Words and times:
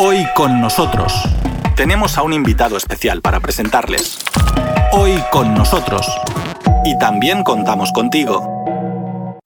Hoy 0.00 0.24
con 0.36 0.60
nosotros 0.60 1.12
tenemos 1.74 2.18
a 2.18 2.22
un 2.22 2.32
invitado 2.32 2.76
especial 2.76 3.20
para 3.20 3.40
presentarles. 3.40 4.20
Hoy 4.92 5.20
con 5.32 5.54
nosotros. 5.54 6.06
Y 6.84 6.96
también 6.98 7.42
contamos 7.42 7.90
contigo. 7.90 8.57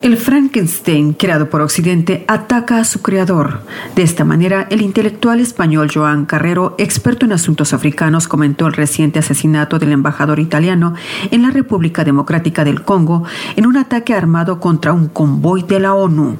El 0.03 0.17
Frankenstein, 0.17 1.12
creado 1.12 1.49
por 1.49 1.61
Occidente, 1.61 2.25
ataca 2.27 2.79
a 2.79 2.85
su 2.85 3.03
creador. 3.03 3.61
De 3.95 4.03
esta 4.03 4.25
manera, 4.25 4.67
el 4.69 4.82
intelectual 4.82 5.39
español 5.39 5.93
Joan 5.95 6.27
Carrero, 6.27 6.75
experto 6.77 7.25
en 7.25 7.30
asuntos 7.30 7.73
africanos, 7.73 8.27
comentó 8.27 8.66
el 8.66 8.73
reciente 8.73 9.20
asesinato 9.20 9.79
del 9.79 9.93
embajador 9.93 10.41
italiano 10.41 10.95
en 11.30 11.43
la 11.43 11.51
República 11.51 12.02
Democrática 12.02 12.65
del 12.65 12.83
Congo 12.83 13.23
en 13.55 13.65
un 13.65 13.77
ataque 13.77 14.12
armado 14.12 14.59
contra 14.59 14.93
un 14.93 15.07
convoy 15.07 15.62
de 15.62 15.79
la 15.79 15.95
ONU. 15.95 16.37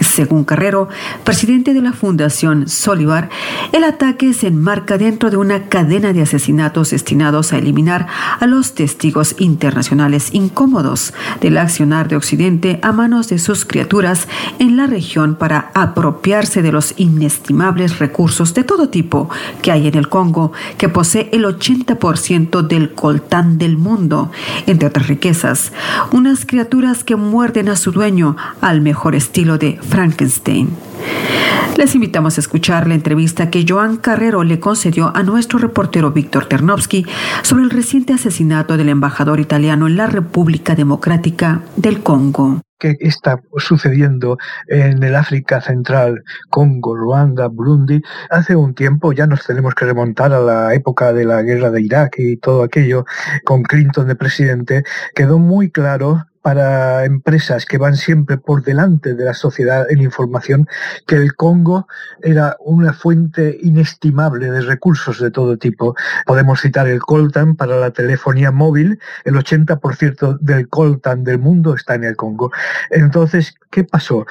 Según 0.00 0.44
Carrero, 0.44 0.88
presidente 1.24 1.74
de 1.74 1.80
la 1.80 1.92
Fundación 1.92 2.68
Solivar, 2.68 3.28
el 3.72 3.84
ataque 3.84 4.32
se 4.32 4.48
enmarca 4.48 4.98
dentro 4.98 5.30
de 5.30 5.36
una 5.36 5.68
cadena 5.68 6.12
de 6.12 6.22
asesinatos 6.22 6.90
destinados 6.90 7.52
a 7.52 7.58
eliminar 7.58 8.06
a 8.40 8.46
los 8.46 8.74
testigos 8.74 9.36
internacionales 9.38 10.30
incómodos 10.32 11.14
del 11.40 11.58
accionar 11.58 12.08
de 12.08 12.16
Occidente 12.16 12.80
a 12.82 12.92
manos 13.02 13.28
de 13.28 13.40
sus 13.40 13.64
criaturas 13.64 14.28
en 14.60 14.76
la 14.76 14.86
región 14.86 15.34
para 15.34 15.72
apropiarse 15.74 16.62
de 16.62 16.70
los 16.70 16.94
inestimables 16.98 17.98
recursos 17.98 18.54
de 18.54 18.62
todo 18.62 18.90
tipo 18.90 19.28
que 19.60 19.72
hay 19.72 19.88
en 19.88 19.96
el 19.96 20.08
Congo, 20.08 20.52
que 20.78 20.88
posee 20.88 21.28
el 21.32 21.44
80% 21.44 22.62
del 22.62 22.92
coltán 22.92 23.58
del 23.58 23.76
mundo, 23.76 24.30
entre 24.68 24.86
otras 24.86 25.08
riquezas, 25.08 25.72
unas 26.12 26.46
criaturas 26.46 27.02
que 27.02 27.16
muerden 27.16 27.70
a 27.70 27.74
su 27.74 27.90
dueño 27.90 28.36
al 28.60 28.82
mejor 28.82 29.16
estilo 29.16 29.58
de 29.58 29.80
Frankenstein. 29.82 30.70
Les 31.76 31.96
invitamos 31.96 32.36
a 32.36 32.40
escuchar 32.40 32.86
la 32.86 32.94
entrevista 32.94 33.50
que 33.50 33.64
Joan 33.68 33.96
Carrero 33.96 34.44
le 34.44 34.60
concedió 34.60 35.10
a 35.16 35.24
nuestro 35.24 35.58
reportero 35.58 36.12
Víctor 36.12 36.46
Ternovsky 36.46 37.04
sobre 37.42 37.64
el 37.64 37.70
reciente 37.70 38.12
asesinato 38.12 38.76
del 38.76 38.90
embajador 38.90 39.40
italiano 39.40 39.86
en 39.86 39.96
la 39.96 40.06
República 40.06 40.74
Democrática 40.74 41.62
del 41.76 42.02
Congo. 42.02 42.60
¿Qué 42.82 42.96
está 42.98 43.40
sucediendo 43.58 44.38
en 44.66 45.04
el 45.04 45.14
África 45.14 45.60
Central, 45.60 46.24
Congo, 46.50 46.96
Ruanda, 46.96 47.46
Burundi? 47.46 48.02
Hace 48.28 48.56
un 48.56 48.74
tiempo 48.74 49.12
ya 49.12 49.28
nos 49.28 49.46
tenemos 49.46 49.76
que 49.76 49.84
remontar 49.84 50.32
a 50.32 50.40
la 50.40 50.74
época 50.74 51.12
de 51.12 51.24
la 51.24 51.42
guerra 51.42 51.70
de 51.70 51.80
Irak 51.80 52.16
y 52.18 52.38
todo 52.38 52.64
aquello, 52.64 53.04
con 53.44 53.62
Clinton 53.62 54.08
de 54.08 54.16
presidente, 54.16 54.82
quedó 55.14 55.38
muy 55.38 55.70
claro 55.70 56.26
para 56.42 57.04
empresas 57.04 57.64
que 57.66 57.78
van 57.78 57.96
siempre 57.96 58.36
por 58.36 58.64
delante 58.64 59.14
de 59.14 59.24
la 59.24 59.32
sociedad 59.32 59.90
en 59.90 60.02
información, 60.02 60.68
que 61.06 61.16
el 61.16 61.34
Congo 61.34 61.86
era 62.20 62.56
una 62.60 62.92
fuente 62.92 63.56
inestimable 63.62 64.50
de 64.50 64.60
recursos 64.60 65.20
de 65.20 65.30
todo 65.30 65.56
tipo. 65.56 65.94
Podemos 66.26 66.60
citar 66.60 66.88
el 66.88 67.00
coltan 67.00 67.54
para 67.54 67.76
la 67.76 67.92
telefonía 67.92 68.50
móvil, 68.50 68.98
el 69.24 69.34
80% 69.34 70.38
del 70.40 70.68
coltan 70.68 71.22
del 71.22 71.38
mundo 71.38 71.74
está 71.74 71.94
en 71.94 72.04
el 72.04 72.16
Congo. 72.16 72.50
Entonces, 72.90 73.54
¿qué 73.70 73.84
pasó? 73.84 74.26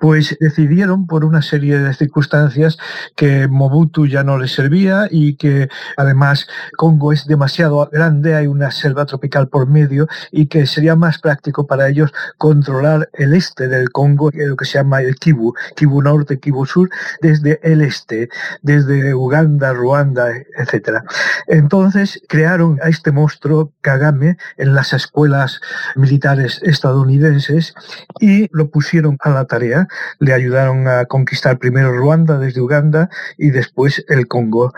Pues 0.00 0.36
decidieron 0.40 1.06
por 1.06 1.24
una 1.24 1.42
serie 1.42 1.78
de 1.78 1.94
circunstancias 1.94 2.76
que 3.14 3.46
Mobutu 3.46 4.06
ya 4.06 4.24
no 4.24 4.36
les 4.36 4.52
servía 4.52 5.06
y 5.10 5.36
que 5.36 5.68
además 5.96 6.48
Congo 6.76 7.12
es 7.12 7.26
demasiado 7.26 7.88
grande, 7.92 8.34
hay 8.34 8.48
una 8.48 8.72
selva 8.72 9.06
tropical 9.06 9.48
por 9.48 9.68
medio 9.68 10.08
y 10.32 10.46
que 10.46 10.66
sería 10.66 10.96
más 10.96 11.18
práctico 11.18 11.51
para 11.52 11.88
ellos 11.88 12.12
controlar 12.38 13.08
el 13.12 13.34
este 13.34 13.68
del 13.68 13.90
Congo, 13.90 14.30
lo 14.32 14.56
que 14.56 14.64
se 14.64 14.78
llama 14.78 15.02
el 15.02 15.16
Kivu, 15.16 15.54
Kivu 15.76 16.02
Norte, 16.02 16.38
Kivu 16.38 16.66
Sur, 16.66 16.90
desde 17.20 17.60
el 17.62 17.82
este, 17.82 18.28
desde 18.62 19.14
Uganda, 19.14 19.72
Ruanda, 19.72 20.30
etc. 20.58 21.02
Entonces 21.46 22.20
crearon 22.28 22.78
a 22.82 22.88
este 22.88 23.12
monstruo 23.12 23.72
Kagame 23.80 24.36
en 24.56 24.74
las 24.74 24.92
escuelas 24.92 25.60
militares 25.96 26.60
estadounidenses 26.62 27.74
y 28.20 28.48
lo 28.52 28.70
pusieron 28.70 29.18
a 29.20 29.30
la 29.30 29.44
tarea. 29.44 29.88
Le 30.18 30.32
ayudaron 30.32 30.88
a 30.88 31.04
conquistar 31.04 31.58
primero 31.58 31.92
Ruanda 31.92 32.38
desde 32.38 32.60
Uganda 32.60 33.08
y 33.38 33.50
después 33.50 34.04
el 34.08 34.26
Congo. 34.26 34.72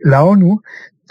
La 0.00 0.24
ONU 0.24 0.62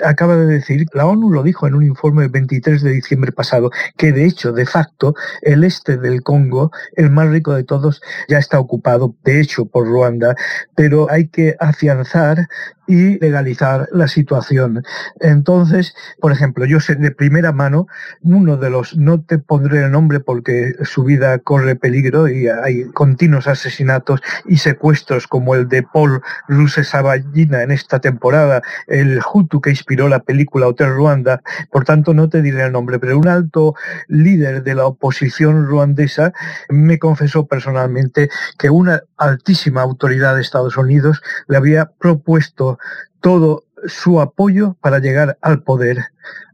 acaba 0.04 0.36
de 0.36 0.46
decir, 0.46 0.86
la 0.94 1.06
ONU 1.06 1.32
lo 1.32 1.44
dijo 1.44 1.68
en 1.68 1.76
un 1.76 1.84
informe 1.84 2.24
del 2.24 2.32
23 2.32 2.82
de 2.82 2.92
diciembre 2.92 3.32
pasado, 3.32 3.72
que 3.98 4.12
de 4.12 4.26
hecho, 4.26 4.52
de 4.52 4.66
facto, 4.66 5.16
el 5.42 5.64
este 5.64 5.98
del 5.98 6.24
Congo, 6.24 6.72
el 6.96 7.10
más 7.10 7.30
rico 7.30 7.54
de 7.54 7.64
todos, 7.64 8.02
ya 8.28 8.38
está 8.38 8.60
ocupado, 8.60 9.16
de 9.24 9.42
hecho, 9.42 9.66
por 9.66 9.88
Ruanda, 9.88 10.36
pero 10.76 11.10
hay 11.10 11.28
que 11.28 11.56
afianzar 11.60 12.48
y 12.88 13.20
legalizar 13.20 13.88
la 13.92 14.08
situación. 14.08 14.84
Entonces, 15.20 15.94
por 16.20 16.32
ejemplo, 16.32 16.66
yo 16.66 16.80
sé 16.80 16.96
de 16.96 17.12
primera 17.12 17.52
mano, 17.52 17.88
uno 18.24 18.58
de 18.58 18.70
los, 18.70 18.98
no 18.98 19.22
te 19.22 19.38
pondré 19.38 19.84
el 19.84 19.92
nombre 19.92 20.20
porque 20.20 20.74
su 20.84 21.04
vida 21.04 21.38
corre 21.40 21.76
peligro 21.76 22.30
y 22.30 22.48
hay 22.48 22.86
continuos 22.92 23.48
asesinatos 23.48 24.22
y 24.46 24.58
secuestros 24.58 25.28
como 25.28 25.54
el 25.54 25.68
de 25.68 25.84
Paul 25.84 26.22
Rusesabagina 26.48 27.62
en 27.62 27.72
esta 27.72 28.00
temporada, 28.00 28.62
el 28.88 29.20
Hutu 29.34 29.62
que 29.62 29.72
la 29.96 30.20
película 30.20 30.68
Hotel 30.68 30.94
Ruanda, 30.94 31.42
por 31.72 31.86
tanto 31.86 32.14
no 32.14 32.30
te 32.30 32.42
diré 32.42 32.66
el 32.66 32.72
nombre, 32.72 33.00
pero 33.00 33.18
un 33.18 33.28
alto 33.28 33.76
líder 34.08 34.64
de 34.64 34.76
la 34.76 34.86
oposición 34.86 35.66
ruandesa 35.66 36.34
me 36.70 37.00
confesó 37.00 37.48
personalmente 37.48 38.30
que 38.58 38.70
una 38.70 39.02
altísima 39.18 39.82
autoridad 39.82 40.36
de 40.36 40.42
Estados 40.42 40.78
Unidos 40.78 41.22
le 41.48 41.58
había 41.58 41.92
propuesto 42.00 42.78
todo 43.22 43.64
su 43.86 44.20
apoyo 44.20 44.76
para 44.82 45.00
llegar 45.00 45.38
al 45.42 45.64
poder, 45.64 46.06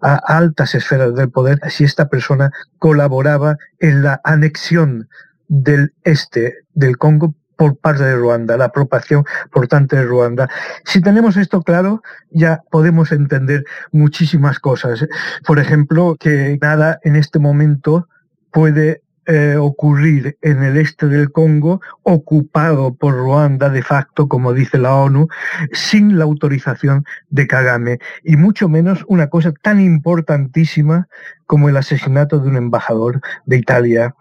a 0.02 0.16
altas 0.16 0.76
esferas 0.76 1.16
del 1.16 1.32
poder, 1.32 1.60
si 1.70 1.84
esta 1.84 2.10
persona 2.10 2.52
colaboraba 2.78 3.58
en 3.80 4.04
la 4.04 4.22
anexión 4.24 5.10
del 5.48 5.94
este 6.04 6.66
del 6.74 6.98
Congo 6.98 7.34
por 7.64 7.78
parte 7.78 8.04
de 8.04 8.18
Ruanda, 8.18 8.58
la 8.58 8.66
apropiación 8.66 9.24
por 9.50 9.70
tanto 9.70 9.96
de 9.96 10.04
Ruanda. 10.04 10.50
Si 10.84 11.00
tenemos 11.00 11.38
esto 11.38 11.62
claro, 11.62 12.04
ya 12.30 12.62
podemos 12.70 13.14
entender 13.14 13.64
muchísimas 13.94 14.60
cosas. 14.60 15.08
Por 15.48 15.60
ejemplo, 15.60 16.18
que 16.20 16.58
nada 16.62 17.00
en 17.04 17.16
este 17.16 17.40
momento 17.40 18.10
puede 18.52 19.03
eh, 19.26 19.56
ocurrir 19.58 20.38
en 20.42 20.64
el 20.64 20.78
este 20.78 21.08
del 21.08 21.32
Congo, 21.32 21.82
ocupado 22.04 22.94
por 22.94 23.14
Ruanda 23.16 23.70
de 23.70 23.82
facto, 23.82 24.28
como 24.28 24.54
dice 24.54 24.78
la 24.78 24.96
ONU, 24.96 25.28
sin 25.72 26.18
la 26.18 26.26
autorización 26.26 27.06
de 27.30 27.48
Kagame, 27.48 28.00
y 28.24 28.36
mucho 28.36 28.68
menos 28.68 29.06
una 29.08 29.30
cosa 29.30 29.54
tan 29.62 29.80
importantísima 29.80 31.08
como 31.46 31.70
el 31.70 31.78
asesinato 31.78 32.40
de 32.40 32.50
un 32.50 32.58
embajador 32.58 33.22
de 33.46 33.58
Italia. 33.58 34.16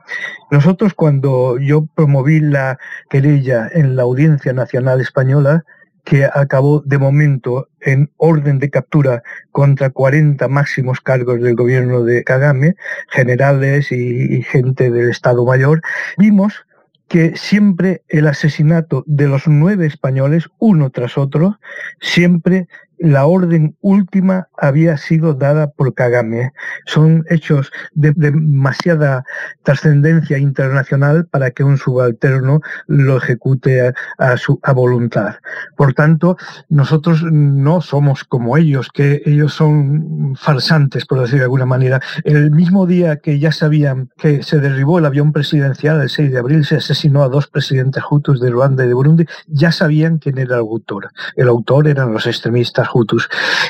Nosotros 0.50 0.94
cuando 0.94 1.58
yo 1.58 1.86
promoví 1.86 2.40
la 2.40 2.78
querella 3.10 3.68
en 3.72 3.96
la 3.96 4.02
Audiencia 4.02 4.52
Nacional 4.52 5.00
Española, 5.00 5.64
que 6.04 6.24
acabó 6.24 6.82
de 6.84 6.98
momento 6.98 7.68
en 7.80 8.10
orden 8.16 8.58
de 8.58 8.70
captura 8.70 9.22
contra 9.50 9.90
40 9.90 10.48
máximos 10.48 11.00
cargos 11.00 11.40
del 11.40 11.54
gobierno 11.54 12.02
de 12.02 12.24
Kagame, 12.24 12.74
generales 13.08 13.92
y, 13.92 14.42
gente 14.42 14.90
del 14.90 15.10
Estado 15.10 15.44
Mayor, 15.44 15.80
vimos 16.18 16.66
que 17.08 17.36
siempre 17.36 18.02
el 18.08 18.26
asesinato 18.26 19.04
de 19.06 19.28
los 19.28 19.46
nueve 19.46 19.86
españoles, 19.86 20.48
uno 20.58 20.90
tras 20.90 21.18
otro, 21.18 21.60
siempre 22.00 22.68
la 23.02 23.26
orden 23.26 23.76
última 23.80 24.48
había 24.56 24.96
sido 24.96 25.34
dada 25.34 25.72
por 25.72 25.94
Kagame. 25.94 26.52
Son 26.86 27.24
hechos 27.28 27.72
de, 27.94 28.12
demasiada 28.12 29.24
trascendencia 29.64 30.38
internacional 30.38 31.26
para 31.26 31.50
que 31.50 31.64
un 31.64 31.78
subalterno 31.78 32.60
lo 32.86 33.16
ejecute 33.16 33.92
a, 34.18 34.72
voluntad. 34.72 35.34
Por 35.76 35.94
tanto, 35.94 36.36
nosotros 36.68 37.24
no 37.24 37.80
somos 37.80 38.24
como 38.24 38.56
ellos, 38.56 38.88
que 38.92 39.20
ellos 39.26 39.52
son 39.52 40.34
farsantes, 40.36 41.04
por 41.04 41.20
decir 41.20 41.38
de 41.38 41.44
alguna 41.44 41.66
manera. 41.66 42.00
El 42.24 42.52
mismo 42.52 42.86
día 42.86 43.16
que 43.16 43.38
ya 43.38 43.50
sabían 43.52 44.10
que 44.16 44.42
se 44.42 44.60
derribó 44.60 44.98
el 44.98 45.06
avión 45.06 45.32
presidencial, 45.32 46.00
el 46.00 46.08
6 46.08 46.32
de 46.32 46.38
abril, 46.38 46.64
se 46.64 46.76
asesinó 46.76 47.24
a 47.24 47.28
dos 47.28 47.48
presidentes 47.48 48.02
hutus 48.08 48.40
de 48.40 48.50
Ruanda 48.50 48.84
y 48.84 48.88
de 48.88 48.94
Burundi, 48.94 49.26
ya 49.48 49.72
sabían 49.72 50.18
quién 50.18 50.38
era 50.38 50.54
el 50.54 50.60
autor. 50.60 51.10
El 51.34 51.48
autor 51.48 51.88
eran 51.88 52.12
los 52.12 52.26
extremistas 52.26 52.88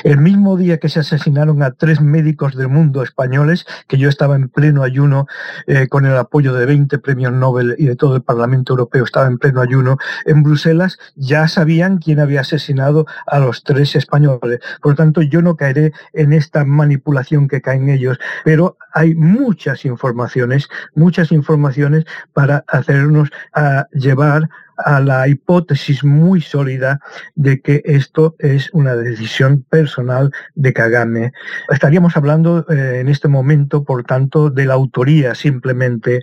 el 0.03 0.17
mismo 0.17 0.57
día 0.57 0.77
que 0.77 0.89
se 0.89 0.99
asesinaron 0.99 1.63
a 1.63 1.71
tres 1.71 2.01
médicos 2.01 2.55
del 2.55 2.67
mundo 2.67 3.03
españoles, 3.03 3.65
que 3.87 3.97
yo 3.97 4.09
estaba 4.09 4.35
en 4.35 4.49
pleno 4.49 4.83
ayuno 4.83 5.27
eh, 5.67 5.87
con 5.87 6.05
el 6.05 6.17
apoyo 6.17 6.53
de 6.53 6.65
20 6.65 6.97
premios 6.99 7.31
Nobel 7.31 7.75
y 7.77 7.85
de 7.85 7.95
todo 7.95 8.15
el 8.15 8.21
Parlamento 8.21 8.73
Europeo, 8.73 9.03
estaba 9.03 9.27
en 9.27 9.37
pleno 9.37 9.61
ayuno 9.61 9.97
en 10.25 10.43
Bruselas, 10.43 10.97
ya 11.15 11.47
sabían 11.47 11.99
quién 11.99 12.19
había 12.19 12.41
asesinado 12.41 13.05
a 13.27 13.39
los 13.39 13.63
tres 13.63 13.95
españoles. 13.95 14.59
Por 14.81 14.91
lo 14.91 14.95
tanto, 14.95 15.21
yo 15.21 15.41
no 15.41 15.55
caeré 15.55 15.93
en 16.13 16.33
esta 16.33 16.65
manipulación 16.65 17.47
que 17.47 17.61
caen 17.61 17.89
ellos, 17.89 18.19
pero 18.43 18.77
hay 18.93 19.15
muchas 19.15 19.85
informaciones, 19.85 20.69
muchas 20.95 21.31
informaciones 21.31 22.05
para 22.33 22.63
hacernos 22.67 23.29
a 23.53 23.87
llevar 23.93 24.49
a 24.77 24.99
la 24.99 25.27
hipótesis 25.27 26.03
muy 26.03 26.41
sólida 26.41 26.99
de 27.35 27.61
que 27.61 27.81
esto 27.85 28.35
es 28.39 28.69
una 28.73 28.95
decisión 28.95 29.63
personal 29.69 30.31
de 30.55 30.73
Kagame. 30.73 31.31
Estaríamos 31.69 32.17
hablando 32.17 32.65
eh, 32.69 32.99
en 32.99 33.09
este 33.09 33.27
momento, 33.27 33.83
por 33.83 34.03
tanto, 34.03 34.49
de 34.49 34.65
la 34.65 34.73
autoría 34.73 35.35
simplemente 35.35 36.21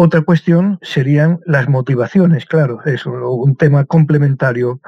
otra 0.00 0.20
cuestión 0.20 0.78
serían 0.80 1.40
las 1.44 1.68
motivaciones, 1.68 2.46
claro, 2.46 2.78
es 2.84 3.04
un 3.04 3.56
tema 3.56 3.84
complementario. 3.84 4.80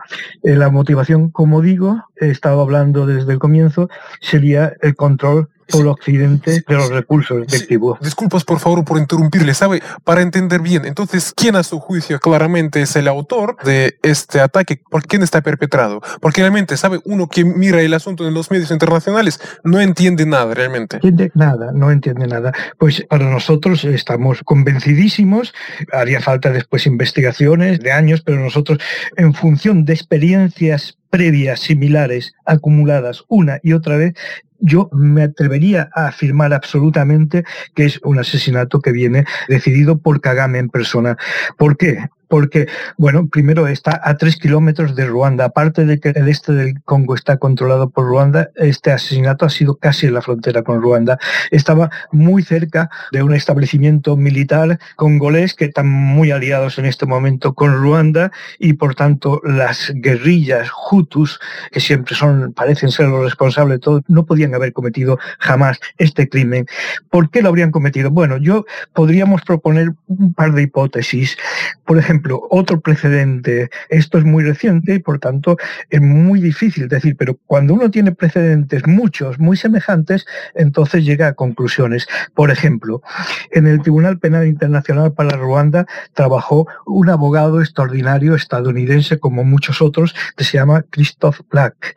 Eh, 0.45 0.55
la 0.55 0.71
motivación, 0.71 1.31
como 1.31 1.63
digo, 1.63 2.05
he 2.15 2.31
estado 2.31 2.61
hablando 2.61 3.07
desde 3.07 3.33
el 3.33 3.41
comienzo, 3.41 3.89
sería 4.21 4.73
el 4.83 4.95
control 4.95 5.49
por 5.71 5.87
Occidente 5.87 6.65
de 6.67 6.75
los 6.75 6.91
recursos 6.91 7.43
efectivos. 7.47 7.99
disculpas, 8.01 8.45
por 8.45 8.59
favor, 8.59 8.85
por 8.85 8.99
interrumpirle. 8.99 9.55
¿Sabe? 9.55 9.83
Para 10.05 10.23
entender 10.23 10.61
bien, 10.61 10.85
entonces, 10.85 11.33
¿quién 11.35 11.57
a 11.57 11.63
su 11.63 11.81
juicio 11.81 12.19
claramente 12.21 12.83
es 12.83 12.97
el 12.97 13.09
autor 13.09 13.57
de 13.65 13.99
este 14.03 14.41
ataque? 14.41 14.81
¿Por 14.91 15.05
quién 15.05 15.23
está 15.23 15.41
perpetrado? 15.41 16.01
Porque 16.21 16.41
realmente, 16.41 16.77
¿sabe? 16.77 17.01
Uno 17.05 17.29
que 17.29 17.45
mira 17.45 17.81
el 17.81 17.95
asunto 17.95 18.27
en 18.27 18.35
los 18.35 18.51
medios 18.51 18.71
internacionales 18.71 19.41
no 19.65 19.81
entiende 19.81 20.27
nada 20.27 20.55
realmente. 20.55 20.97
Entiende 20.97 21.31
nada, 21.35 21.73
no 21.73 21.91
entiende 21.91 22.27
nada. 22.27 22.53
Pues 22.79 23.05
para 23.09 23.29
nosotros 23.31 23.85
estamos 23.85 24.43
convencidísimos. 24.45 25.53
Haría 25.93 26.21
falta 26.21 26.51
después 26.51 26.87
investigaciones 26.87 27.81
de 27.81 27.93
años, 27.93 28.23
pero 28.23 28.41
nosotros, 28.41 28.79
en 29.17 29.35
función 29.35 29.85
de 29.85 29.95
experiencias 29.95 31.00
previas 31.11 31.61
similares 31.61 32.33
acumuladas 32.47 33.25
una 33.29 33.59
y 33.63 33.73
otra 33.73 33.97
vez, 33.97 34.15
yo 34.61 34.89
me 34.93 35.23
atrevería 35.23 35.91
a 35.95 36.09
afirmar 36.09 36.53
absolutamente 36.53 37.45
que 37.75 37.87
es 37.87 38.01
un 38.03 38.19
asesinato 38.19 38.81
que 38.81 38.93
viene 38.93 39.25
decidido 39.49 39.99
por 39.99 40.21
Kagame 40.21 40.59
en 40.59 40.69
persona. 40.69 41.17
¿Por 41.57 41.77
qué? 41.77 42.09
Porque, 42.31 42.69
bueno, 42.97 43.27
primero 43.27 43.67
está 43.67 44.01
a 44.05 44.17
tres 44.17 44.37
kilómetros 44.37 44.95
de 44.95 45.05
Ruanda. 45.05 45.47
Aparte 45.47 45.85
de 45.85 45.99
que 45.99 46.11
el 46.11 46.29
este 46.29 46.53
del 46.53 46.81
Congo 46.85 47.17
está 47.17 47.39
controlado 47.39 47.91
por 47.91 48.07
Ruanda, 48.07 48.51
este 48.55 48.93
asesinato 48.93 49.45
ha 49.45 49.51
sido 49.51 49.75
casi 49.75 50.07
en 50.07 50.15
la 50.15 50.23
frontera 50.23 50.63
con 50.63 50.81
Ruanda. 50.81 51.19
Estaba 51.51 51.91
muy 52.13 52.45
cerca 52.45 52.89
de 53.11 53.25
un 53.25 53.35
establecimiento 53.35 54.17
militar 54.17 54.79
congolés 54.95 55.55
que 55.55 55.65
están 55.65 55.89
muy 55.89 56.31
aliados 56.31 56.79
en 56.79 56.87
este 56.87 57.05
momento 57.05 57.55
con 57.55 57.75
Ruanda 57.75 58.31
y, 58.61 58.75
por 58.75 58.95
tanto, 58.95 59.43
las 59.43 59.93
guerrillas 59.97 60.71
hutus, 60.91 61.41
que 61.73 61.81
siempre 61.81 62.15
son, 62.15 62.53
parecen 62.53 62.93
ser 62.93 63.09
los 63.09 63.25
responsables 63.25 63.79
de 63.79 63.81
todo, 63.81 64.03
no 64.07 64.25
podían 64.25 64.55
haber 64.55 64.73
cometido 64.73 65.19
jamás 65.41 65.81
este 65.99 66.29
crimen. 66.29 66.67
¿Por 67.11 67.29
qué 67.31 67.43
lo 67.43 67.49
habrían 67.49 67.73
cometido? 67.73 68.13
Bueno, 68.13 68.37
yo 68.37 68.67
podríamos 68.95 69.43
proponer 69.43 69.95
un 70.07 70.33
par 70.33 70.53
de 70.53 70.63
hipótesis. 70.63 71.37
Por 71.85 71.99
ejemplo, 71.99 72.20
otro 72.51 72.81
precedente, 72.81 73.71
esto 73.89 74.19
es 74.19 74.25
muy 74.25 74.45
reciente 74.45 74.95
y 74.95 74.99
por 74.99 75.19
tanto 75.19 75.57
es 75.89 76.01
muy 76.01 76.41
difícil 76.41 76.89
decir, 76.89 77.17
pero 77.17 77.39
cuando 77.47 77.75
uno 77.75 77.91
tiene 77.91 78.13
precedentes 78.13 78.87
muchos, 78.87 79.39
muy 79.39 79.57
semejantes, 79.57 80.27
entonces 80.55 81.05
llega 81.05 81.29
a 81.29 81.35
conclusiones. 81.35 82.07
Por 82.35 82.51
ejemplo, 82.51 83.03
en 83.51 83.67
el 83.67 83.83
Tribunal 83.83 84.19
Penal 84.19 84.47
Internacional 84.47 85.13
para 85.13 85.37
Ruanda 85.37 85.87
trabajó 86.15 86.67
un 86.87 87.09
abogado 87.09 87.61
extraordinario 87.61 88.35
estadounidense 88.35 89.19
como 89.19 89.45
muchos 89.45 89.83
otros 89.83 90.15
que 90.37 90.45
se 90.45 90.59
llama 90.59 90.85
Christoph 90.91 91.41
Black. 91.51 91.97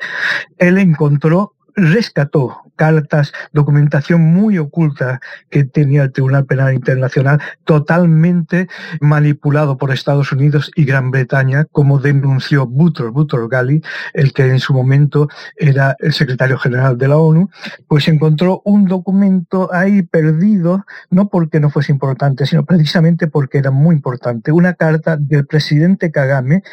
Él 0.57 0.77
encontró 0.77 1.53
rescató 1.75 2.63
cartas, 2.75 3.33
documentación 3.51 4.21
muy 4.21 4.57
oculta 4.57 5.19
que 5.49 5.63
tenía 5.63 6.03
el 6.03 6.11
Tribunal 6.11 6.45
Penal 6.45 6.73
Internacional, 6.73 7.39
totalmente 7.65 8.67
manipulado 8.99 9.77
por 9.77 9.91
Estados 9.91 10.31
Unidos 10.31 10.71
y 10.75 10.85
Gran 10.85 11.11
Bretaña, 11.11 11.65
como 11.71 11.99
denunció 11.99 12.65
Butler, 12.65 13.11
Butler 13.11 13.47
Gali, 13.47 13.81
el 14.13 14.33
que 14.33 14.43
en 14.43 14.59
su 14.59 14.73
momento 14.73 15.27
era 15.55 15.95
el 15.99 16.13
secretario 16.13 16.57
general 16.57 16.97
de 16.97 17.07
la 17.07 17.17
ONU, 17.17 17.49
pues 17.87 18.07
encontró 18.07 18.61
un 18.65 18.85
documento 18.85 19.69
ahí 19.73 20.01
perdido, 20.01 20.85
no 21.09 21.29
porque 21.29 21.59
no 21.59 21.69
fuese 21.69 21.91
importante, 21.91 22.45
sino 22.45 22.65
precisamente 22.65 23.27
porque 23.27 23.59
era 23.59 23.71
muy 23.71 23.95
importante, 23.95 24.51
una 24.51 24.73
carta 24.73 25.17
del 25.17 25.45
presidente 25.45 26.11
Kagame 26.11 26.63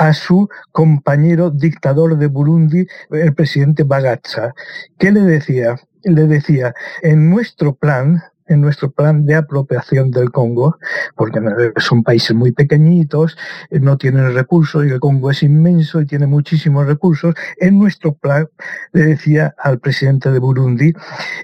a 0.00 0.14
su 0.14 0.48
compañero 0.72 1.50
dictador 1.50 2.16
de 2.16 2.26
Burundi, 2.26 2.86
el 3.10 3.34
presidente 3.34 3.82
Bagacha. 3.82 4.54
¿Qué 4.98 5.12
le 5.12 5.20
decía? 5.20 5.76
Le 6.04 6.26
decía, 6.26 6.74
en 7.02 7.28
nuestro 7.28 7.74
plan, 7.74 8.22
en 8.46 8.62
nuestro 8.62 8.90
plan 8.90 9.26
de 9.26 9.34
apropiación 9.34 10.10
del 10.10 10.30
Congo, 10.30 10.78
porque 11.16 11.38
son 11.76 12.02
países 12.02 12.34
muy 12.34 12.50
pequeñitos, 12.52 13.36
no 13.70 13.98
tienen 13.98 14.32
recursos 14.32 14.86
y 14.86 14.88
el 14.88 15.00
Congo 15.00 15.30
es 15.30 15.42
inmenso 15.42 16.00
y 16.00 16.06
tiene 16.06 16.26
muchísimos 16.26 16.86
recursos, 16.86 17.34
en 17.58 17.78
nuestro 17.78 18.14
plan, 18.14 18.48
le 18.92 19.04
decía 19.04 19.54
al 19.58 19.80
presidente 19.80 20.32
de 20.32 20.38
Burundi, 20.38 20.94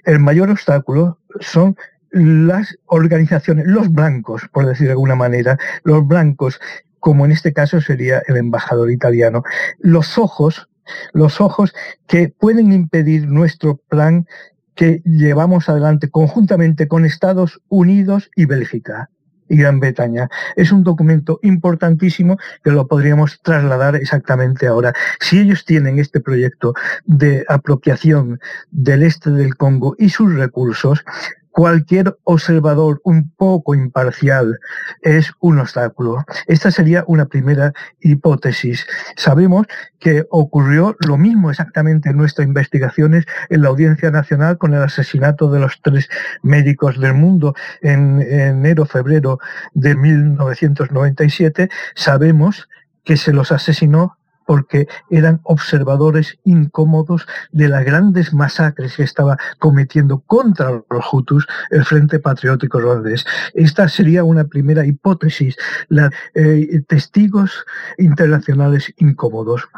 el 0.06 0.18
mayor 0.18 0.48
obstáculo 0.48 1.18
son 1.40 1.76
las 2.10 2.78
organizaciones, 2.86 3.66
los 3.66 3.92
blancos, 3.92 4.48
por 4.50 4.64
decir 4.64 4.86
de 4.86 4.92
alguna 4.92 5.14
manera, 5.14 5.58
los 5.84 6.06
blancos 6.08 6.58
como 7.06 7.24
en 7.24 7.30
este 7.30 7.52
caso 7.52 7.80
sería 7.80 8.20
el 8.26 8.36
embajador 8.36 8.90
italiano. 8.90 9.44
Los 9.78 10.18
ojos, 10.18 10.68
los 11.12 11.40
ojos 11.40 11.72
que 12.08 12.30
pueden 12.30 12.72
impedir 12.72 13.28
nuestro 13.28 13.76
plan 13.76 14.26
que 14.74 15.02
llevamos 15.04 15.68
adelante 15.68 16.10
conjuntamente 16.10 16.88
con 16.88 17.04
Estados 17.04 17.62
Unidos 17.68 18.28
y 18.34 18.46
Bélgica 18.46 19.08
y 19.48 19.56
Gran 19.56 19.78
Bretaña. 19.78 20.28
Es 20.56 20.72
un 20.72 20.82
documento 20.82 21.38
importantísimo 21.44 22.38
que 22.64 22.72
lo 22.72 22.88
podríamos 22.88 23.40
trasladar 23.40 23.94
exactamente 23.94 24.66
ahora. 24.66 24.92
Si 25.20 25.38
ellos 25.38 25.64
tienen 25.64 26.00
este 26.00 26.20
proyecto 26.20 26.74
de 27.04 27.44
apropiación 27.48 28.40
del 28.72 29.04
este 29.04 29.30
del 29.30 29.56
Congo 29.56 29.94
y 29.96 30.08
sus 30.08 30.34
recursos, 30.34 31.04
cualquier 31.56 32.18
observador 32.24 33.00
un 33.02 33.30
poco 33.30 33.74
imparcial 33.74 34.58
es 35.00 35.32
un 35.40 35.58
obstáculo. 35.58 36.22
Esta 36.46 36.70
sería 36.70 37.02
una 37.06 37.24
primera 37.24 37.72
hipótesis. 38.00 38.86
Sabemos 39.16 39.66
que 39.98 40.26
ocurrió 40.28 40.94
lo 41.06 41.16
mismo 41.16 41.50
exactamente 41.50 42.10
en 42.10 42.18
nuestras 42.18 42.46
investigaciones 42.46 43.24
en 43.48 43.62
la 43.62 43.68
Audiencia 43.68 44.10
Nacional 44.10 44.58
con 44.58 44.74
el 44.74 44.82
asesinato 44.82 45.50
de 45.50 45.60
los 45.60 45.80
tres 45.80 46.10
médicos 46.42 47.00
del 47.00 47.14
mundo 47.14 47.54
en 47.80 48.20
enero-febrero 48.20 49.38
de 49.72 49.96
1997. 49.96 51.70
Sabemos 51.94 52.68
que 53.02 53.16
se 53.16 53.32
los 53.32 53.50
asesinó 53.50 54.15
porque 54.46 54.86
eran 55.10 55.40
observadores 55.44 56.38
incómodos 56.44 57.26
de 57.52 57.68
las 57.68 57.84
grandes 57.84 58.32
masacres 58.32 58.96
que 58.96 59.02
estaba 59.02 59.36
cometiendo 59.58 60.20
contra 60.20 60.70
los 60.70 61.04
Hutus 61.12 61.46
el 61.70 61.84
Frente 61.84 62.18
Patriótico 62.18 62.80
Ruandés. 62.80 63.24
Esta 63.54 63.88
sería 63.88 64.24
una 64.24 64.44
primera 64.44 64.86
hipótesis, 64.86 65.56
eh, 66.34 66.80
testigos 66.86 67.64
internacionales 67.98 68.92
incómodos. 68.98 69.68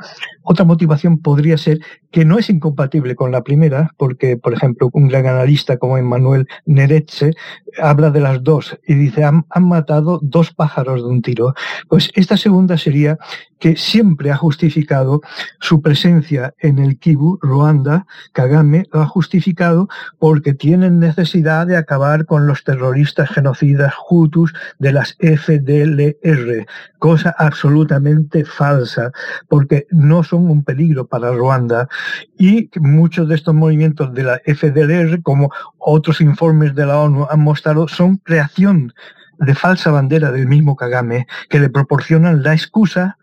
Otra 0.42 0.64
motivación 0.64 1.18
podría 1.18 1.58
ser 1.58 1.80
que 2.10 2.25
no 2.25 2.38
es 2.38 2.48
incompatible 2.48 3.14
con 3.14 3.32
la 3.32 3.42
primera, 3.42 3.94
porque, 3.96 4.37
por 4.37 4.54
ejemplo, 4.54 4.88
un 4.92 5.08
gran 5.08 5.26
analista 5.26 5.76
como 5.76 5.98
Emmanuel 5.98 6.46
Neretze 6.64 7.32
habla 7.80 8.10
de 8.10 8.20
las 8.20 8.42
dos 8.42 8.78
y 8.87 8.94
dice, 8.94 9.25
han, 9.25 9.44
matado 9.60 10.18
dos 10.22 10.52
pájaros 10.52 11.02
de 11.02 11.08
un 11.08 11.22
tiro. 11.22 11.54
Pues 11.88 12.10
esta 12.14 12.37
segunda 12.37 12.78
sería 12.78 13.18
que 13.58 13.76
siempre 13.76 14.30
ha 14.30 14.37
justificado 14.58 15.20
su 15.60 15.80
presencia 15.80 16.52
en 16.58 16.80
el 16.80 16.98
Kivu, 16.98 17.38
Ruanda, 17.40 18.06
Kagame 18.32 18.86
lo 18.92 19.02
ha 19.02 19.06
justificado 19.06 19.88
porque 20.18 20.52
tienen 20.52 20.98
necesidad 20.98 21.68
de 21.68 21.76
acabar 21.76 22.26
con 22.26 22.48
los 22.48 22.64
terroristas 22.64 23.30
genocidas 23.30 23.94
Hutus 24.10 24.52
de 24.80 24.92
las 24.92 25.16
FDLR, 25.20 26.66
cosa 26.98 27.36
absolutamente 27.38 28.44
falsa, 28.44 29.12
porque 29.48 29.86
no 29.92 30.24
son 30.24 30.50
un 30.50 30.64
peligro 30.64 31.06
para 31.06 31.30
Ruanda. 31.30 31.88
Y 32.36 32.68
muchos 32.80 33.28
de 33.28 33.36
estos 33.36 33.54
movimientos 33.54 34.12
de 34.12 34.24
la 34.24 34.40
FDLR, 34.44 35.22
como 35.22 35.52
otros 35.78 36.20
informes 36.20 36.74
de 36.74 36.84
la 36.84 36.98
ONU 36.98 37.28
han 37.30 37.40
mostrado, 37.40 37.86
son 37.86 38.16
creación 38.16 38.92
de 39.38 39.54
falsa 39.54 39.92
bandera 39.92 40.32
del 40.32 40.48
mismo 40.48 40.74
Kagame, 40.74 41.28
que 41.48 41.60
le 41.60 41.68
proporcionan 41.68 42.42
la 42.42 42.54
excusa 42.54 43.18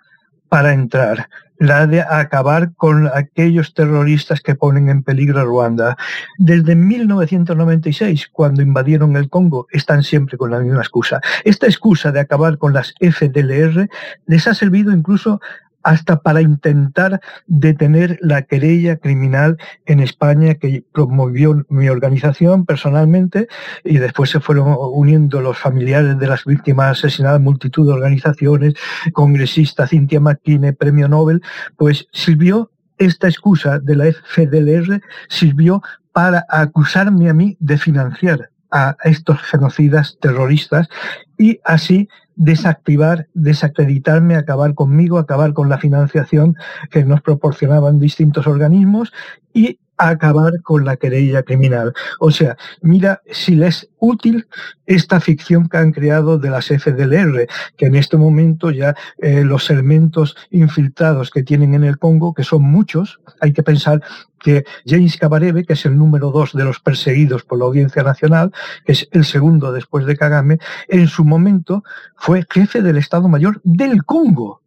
para 0.50 0.74
entrar, 0.74 1.30
la 1.58 1.88
de 1.88 2.02
acabar 2.02 2.74
con 2.76 3.10
aquellos 3.14 3.74
terroristas 3.74 4.42
que 4.42 4.56
ponen 4.56 4.90
en 4.90 5.04
peligro 5.04 5.40
a 5.40 5.44
Ruanda. 5.44 5.98
Desde 6.38 6.76
1996, 6.76 8.30
cuando 8.32 8.62
invadieron 8.62 9.16
el 9.16 9.30
Congo, 9.30 9.68
están 9.72 10.04
siempre 10.04 10.38
con 10.38 10.52
la 10.52 10.60
misma 10.60 10.82
excusa. 10.82 11.22
Esta 11.44 11.68
excusa 11.68 12.12
de 12.12 12.20
acabar 12.20 12.58
con 12.58 12.74
las 12.74 12.94
FDLR 13.00 13.90
les 14.28 14.48
ha 14.48 14.54
servido 14.54 14.92
incluso 14.92 15.40
hasta 15.86 16.20
para 16.22 16.42
intentar 16.42 17.22
detener 17.46 18.18
la 18.20 18.42
querella 18.42 18.98
criminal 18.98 19.58
en 19.86 20.00
España 20.00 20.56
que 20.56 20.84
promovió 20.92 21.64
mi 21.70 21.90
organización 21.90 22.66
personalmente 22.66 23.48
y 23.84 24.00
después 24.00 24.32
se 24.32 24.40
fueron 24.40 24.76
uniendo 24.80 25.42
los 25.42 25.60
familiares 25.60 26.18
de 26.18 26.28
las 26.28 26.44
víctimas 26.44 26.98
asesinadas, 26.98 27.40
multitud 27.40 27.86
de 27.86 27.94
organizaciones, 27.94 28.74
congresista 29.14 29.86
Cintia 29.86 30.20
McKinney, 30.20 30.72
premio 30.72 31.08
Nobel, 31.08 31.44
pues 31.78 32.08
sirvió 32.12 32.72
esta 32.98 33.28
excusa 33.28 33.80
de 33.80 33.96
la 33.96 34.06
FDLR 34.06 35.02
sirvió 35.30 35.84
para 36.12 36.46
acusarme 36.50 37.30
a 37.30 37.34
mí 37.36 37.58
de 37.60 37.78
financiar 37.78 38.50
a 38.76 38.98
estos 39.06 39.42
genocidas 39.42 40.18
terroristas 40.20 40.90
y 41.38 41.62
así 41.64 42.10
desactivar, 42.36 43.28
desacreditarme, 43.34 44.36
acabar 44.36 44.74
conmigo, 44.74 45.18
acabar 45.18 45.54
con 45.54 45.70
la 45.70 45.78
financiación 45.78 46.58
que 46.92 47.06
nos 47.06 47.22
proporcionaban 47.22 48.00
distintos 48.00 48.48
organismos 48.48 49.14
y 49.54 49.80
acabar 49.98 50.62
con 50.62 50.86
la 50.86 50.98
querella 50.98 51.44
criminal. 51.44 51.94
O 52.20 52.32
sea, 52.32 52.58
mira 52.82 53.22
si 53.32 53.56
les 53.56 53.90
útil 54.00 54.48
esta 54.86 55.20
ficción 55.20 55.68
que 55.68 55.78
han 55.78 55.92
creado 55.92 56.38
de 56.38 56.50
las 56.50 56.68
FDLR, 56.68 57.48
que 57.78 57.86
en 57.88 57.96
este 57.96 58.18
momento 58.18 58.72
ya 58.72 58.96
eh, 59.18 59.44
los 59.44 59.70
elementos 59.70 60.36
infiltrados 60.52 61.32
que 61.32 61.44
tienen 61.44 61.74
en 61.74 61.84
el 61.84 61.98
Congo, 61.98 62.34
que 62.34 62.44
son 62.44 62.64
muchos, 62.64 63.20
hay 63.42 63.54
que 63.54 63.64
pensar 63.64 64.02
que 64.40 64.64
James 64.86 65.18
Kabarebe, 65.18 65.66
que 65.66 65.74
es 65.74 65.86
el 65.86 65.98
número 65.98 66.30
dos 66.30 66.54
de 66.54 66.64
los 66.64 66.80
perseguidos 66.80 67.44
por 67.44 67.58
la 67.58 67.66
Audiencia 67.66 68.04
Nacional, 68.04 68.52
que 68.86 68.92
es 68.92 69.08
el 69.12 69.26
segundo 69.26 69.72
después 69.72 70.06
de 70.06 70.18
Kagame, 70.18 70.60
en 70.88 71.08
su 71.08 71.26
momento 71.26 71.84
fue 72.16 72.46
jefe 72.50 72.82
del 72.82 72.98
Estado 72.98 73.28
Mayor 73.28 73.60
del 73.64 74.06
Congo, 74.06 74.62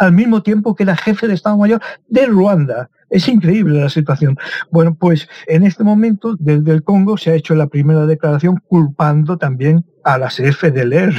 al 0.00 0.12
mismo 0.12 0.42
tiempo 0.42 0.74
que 0.74 0.84
era 0.84 0.96
jefe 0.96 1.28
de 1.28 1.34
Estado 1.34 1.58
Mayor 1.58 1.82
de 2.08 2.24
Ruanda. 2.24 2.88
Es 3.10 3.28
increíble 3.28 3.80
la 3.80 3.90
situación. 3.90 4.38
Bueno, 4.70 4.94
pues 4.94 5.28
en 5.46 5.62
este 5.62 5.84
momento, 5.84 6.36
desde 6.38 6.72
el 6.72 6.82
Congo, 6.82 7.18
se 7.18 7.30
ha 7.30 7.34
hecho 7.34 7.54
la 7.54 7.66
primera 7.66 8.06
declaración 8.06 8.62
culpando 8.66 9.36
también 9.36 9.84
a 10.02 10.16
las 10.16 10.36
FDLR. 10.36 11.12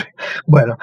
Bueno, 0.48 0.78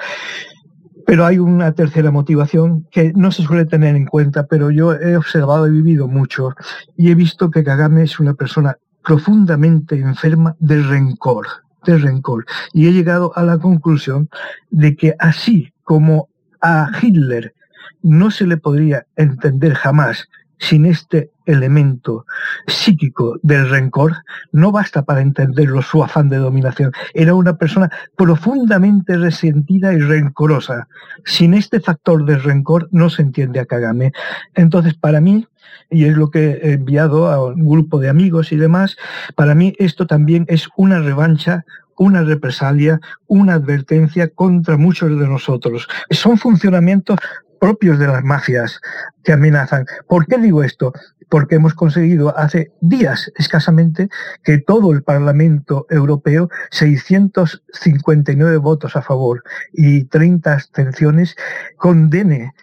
pero 1.05 1.25
hay 1.25 1.39
una 1.39 1.73
tercera 1.73 2.09
motivación 2.09 2.87
que 2.89 3.11
no 3.13 3.31
se 3.31 3.43
suele 3.43 3.65
tener 3.65 3.97
en 3.97 4.05
cuenta, 4.05 4.47
pero 4.47 4.71
yo 4.71 4.93
he 4.93 5.17
observado 5.17 5.67
y 5.67 5.71
vivido 5.71 6.07
mucho 6.07 6.55
y 6.95 7.11
he 7.11 7.15
visto 7.15 7.51
que 7.51 7.65
Kagame 7.65 8.03
es 8.03 8.17
una 8.21 8.33
persona 8.33 8.77
profundamente 9.03 9.99
enferma 9.99 10.55
de 10.59 10.81
rencor, 10.81 11.47
de 11.85 11.97
rencor. 11.97 12.45
Y 12.71 12.87
he 12.87 12.93
llegado 12.93 13.33
a 13.35 13.43
la 13.43 13.57
conclusión 13.57 14.29
de 14.69 14.95
que 14.95 15.15
así 15.19 15.73
como 15.83 16.29
a 16.61 16.91
Hitler 17.01 17.55
no 18.01 18.31
se 18.31 18.45
le 18.45 18.57
podría 18.57 19.05
entender 19.15 19.73
jamás 19.73 20.29
sin 20.59 20.85
este 20.85 21.31
elemento 21.45 22.25
psíquico 22.67 23.39
del 23.41 23.69
rencor, 23.69 24.17
no 24.51 24.71
basta 24.71 25.03
para 25.03 25.21
entenderlo 25.21 25.81
su 25.81 26.03
afán 26.03 26.29
de 26.29 26.37
dominación. 26.37 26.91
Era 27.13 27.33
una 27.33 27.57
persona 27.57 27.89
profundamente 28.17 29.17
resentida 29.17 29.93
y 29.93 29.99
rencorosa. 29.99 30.87
Sin 31.25 31.53
este 31.53 31.79
factor 31.79 32.25
de 32.25 32.37
rencor 32.37 32.89
no 32.91 33.09
se 33.09 33.21
entiende 33.21 33.59
a 33.59 33.65
Kagame. 33.65 34.11
Entonces, 34.53 34.93
para 34.95 35.21
mí, 35.21 35.47
y 35.89 36.05
es 36.05 36.15
lo 36.15 36.29
que 36.29 36.59
he 36.61 36.73
enviado 36.73 37.29
a 37.29 37.43
un 37.43 37.67
grupo 37.67 37.99
de 37.99 38.09
amigos 38.09 38.51
y 38.51 38.57
demás, 38.57 38.97
para 39.35 39.55
mí 39.55 39.73
esto 39.79 40.05
también 40.05 40.45
es 40.49 40.67
una 40.75 40.99
revancha 40.99 41.65
una 41.99 42.23
represalia, 42.23 43.01
una 43.27 43.55
advertencia 43.55 44.29
contra 44.29 44.77
muchos 44.77 45.19
de 45.19 45.27
nosotros. 45.27 45.85
Son 46.09 46.37
funcionamientos 46.37 47.17
propios 47.59 47.99
de 47.99 48.07
las 48.07 48.23
mafias 48.23 48.79
que 49.23 49.33
amenazan. 49.33 49.85
¿Por 50.07 50.25
qué 50.25 50.37
digo 50.37 50.63
esto? 50.63 50.93
Porque 51.29 51.55
hemos 51.55 51.73
conseguido 51.75 52.35
hace 52.37 52.71
días 52.81 53.31
escasamente 53.37 54.09
que 54.43 54.57
todo 54.57 54.91
el 54.91 55.03
Parlamento 55.03 55.85
Europeo, 55.89 56.49
659 56.71 58.57
votos 58.57 58.95
a 58.95 59.01
favor 59.01 59.43
y 59.73 60.05
30 60.05 60.53
abstenciones, 60.53 61.35
condene 61.77 62.53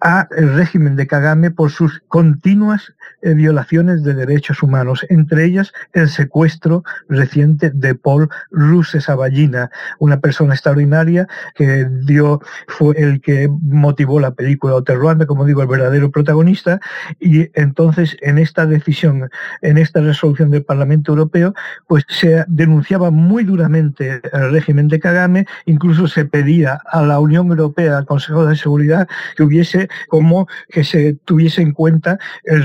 a 0.00 0.28
el 0.36 0.54
régimen 0.54 0.96
de 0.96 1.06
Kagame 1.06 1.50
por 1.50 1.70
sus 1.70 2.02
continuas 2.08 2.94
violaciones 3.22 4.02
de 4.02 4.14
derechos 4.14 4.62
humanos, 4.62 5.04
entre 5.08 5.44
ellas 5.44 5.72
el 5.92 6.08
secuestro 6.08 6.84
reciente 7.08 7.70
de 7.74 7.94
Paul 7.94 8.28
Rusesabagina, 8.50 9.70
una 9.98 10.20
persona 10.20 10.54
extraordinaria 10.54 11.26
que 11.54 11.88
dio, 12.04 12.40
fue 12.66 12.94
el 12.98 13.20
que 13.20 13.48
motivó 13.48 14.20
la 14.20 14.32
película 14.32 14.74
Hotel 14.74 14.98
Ruanda, 14.98 15.26
como 15.26 15.44
digo, 15.44 15.62
el 15.62 15.68
verdadero 15.68 16.10
protagonista, 16.10 16.80
y 17.20 17.50
entonces 17.54 18.16
en 18.20 18.38
esta 18.38 18.66
decisión, 18.66 19.28
en 19.62 19.78
esta 19.78 20.00
resolución 20.00 20.50
del 20.50 20.64
Parlamento 20.64 21.12
Europeo, 21.12 21.54
pues 21.86 22.04
se 22.08 22.44
denunciaba 22.48 23.10
muy 23.10 23.44
duramente 23.44 24.20
el 24.32 24.50
régimen 24.52 24.88
de 24.88 25.00
Kagame, 25.00 25.46
incluso 25.66 26.08
se 26.08 26.24
pedía 26.24 26.80
a 26.86 27.02
la 27.02 27.20
Unión 27.20 27.48
Europea, 27.48 27.98
al 27.98 28.06
Consejo 28.06 28.46
de 28.46 28.56
Seguridad, 28.56 29.08
que 29.36 29.42
hubiese 29.42 29.88
como 30.08 30.46
que 30.68 30.84
se 30.84 31.14
tuviese 31.24 31.62
en 31.62 31.72
cuenta 31.72 32.18
el 32.44 32.64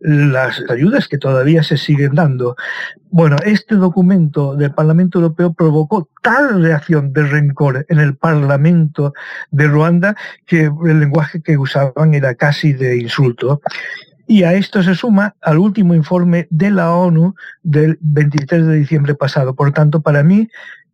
las 0.00 0.62
ayudas 0.68 1.08
que 1.08 1.18
todavía 1.18 1.62
se 1.62 1.76
siguen 1.76 2.14
dando. 2.14 2.56
Bueno, 3.10 3.36
este 3.44 3.74
documento 3.74 4.54
del 4.54 4.72
Parlamento 4.72 5.18
Europeo 5.18 5.52
provocó 5.52 6.08
tal 6.22 6.62
reacción 6.62 7.12
de 7.12 7.24
rencor 7.24 7.86
en 7.88 7.98
el 7.98 8.16
Parlamento 8.16 9.12
de 9.50 9.66
Ruanda 9.66 10.16
que 10.46 10.70
el 10.86 11.00
lenguaje 11.00 11.42
que 11.42 11.58
usaban 11.58 12.14
era 12.14 12.34
casi 12.34 12.72
de 12.72 12.98
insulto. 12.98 13.60
Y 14.26 14.44
a 14.44 14.54
esto 14.54 14.80
se 14.84 14.94
suma 14.94 15.34
al 15.42 15.58
último 15.58 15.92
informe 15.92 16.46
de 16.50 16.70
la 16.70 16.92
ONU 16.94 17.34
del 17.64 17.98
23 18.00 18.64
de 18.64 18.76
diciembre 18.76 19.16
pasado. 19.16 19.56
Por 19.56 19.72
tanto, 19.72 20.02
para 20.02 20.22
mí, 20.22 20.48